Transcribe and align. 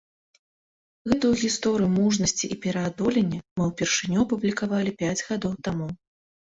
Гэту 1.13 1.27
гісторыю 1.41 1.89
мужнасці 1.99 2.45
і 2.57 2.59
пераадолення 2.65 3.39
мы 3.55 3.71
ўпершыню 3.71 4.17
апублікавалі 4.27 4.99
пяць 5.07 5.17
гадоў 5.33 5.53
таму. 5.69 5.87